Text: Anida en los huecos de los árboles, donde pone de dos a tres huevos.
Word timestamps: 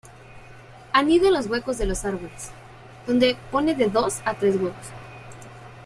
Anida 0.93 1.27
en 1.27 1.33
los 1.35 1.45
huecos 1.45 1.77
de 1.77 1.85
los 1.85 2.05
árboles, 2.05 2.49
donde 3.05 3.37
pone 3.51 3.75
de 3.75 3.85
dos 3.85 4.23
a 4.25 4.33
tres 4.33 4.55
huevos. 4.55 4.73